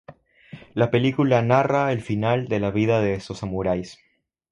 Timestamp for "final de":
2.01-2.59